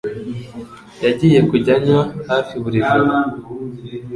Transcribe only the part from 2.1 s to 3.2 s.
hafi buri joro.